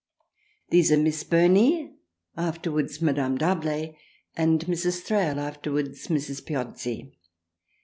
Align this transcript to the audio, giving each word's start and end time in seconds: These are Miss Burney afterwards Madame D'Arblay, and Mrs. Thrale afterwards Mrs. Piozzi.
These 0.69 0.91
are 0.91 0.97
Miss 0.97 1.23
Burney 1.23 1.93
afterwards 2.35 3.03
Madame 3.03 3.37
D'Arblay, 3.37 3.95
and 4.35 4.61
Mrs. 4.65 5.01
Thrale 5.03 5.37
afterwards 5.39 6.07
Mrs. 6.07 6.43
Piozzi. 6.43 7.15